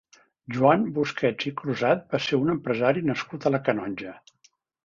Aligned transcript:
Joan 0.55 0.85
Busquets 0.95 1.49
i 1.51 1.53
Crusat 1.59 2.01
va 2.15 2.21
ser 2.29 2.41
un 2.47 2.51
empresari 2.57 3.07
nascut 3.11 3.47
a 3.47 3.53
la 3.57 3.61
Canonja. 3.69 4.19